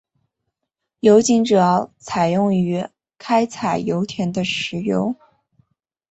[1.01, 1.93] 油井主要
[2.33, 2.87] 用于
[3.19, 5.15] 开采油田的石油。